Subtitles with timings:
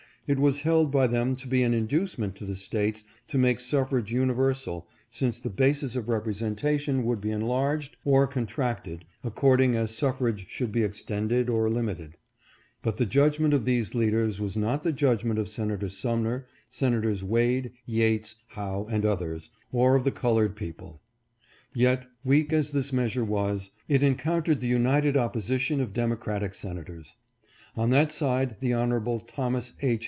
[0.27, 4.13] It was held by them to be an inducement to the States to make suffrage
[4.13, 10.71] universal, since the basis of representation would be enlarged or contracted according as suffrage should
[10.71, 12.15] be extended or limited;
[12.81, 17.73] but the judgment of these leaders was not the judgment of Senator Sumner, Senators Wade,
[17.85, 21.01] Yates, Howe and others, or of the colored people.
[21.73, 27.17] Yet, weak as this measure was, it encountered the united opposition of democratic senators.
[27.75, 29.19] On that side the Hon.
[29.27, 29.99] Thomas H.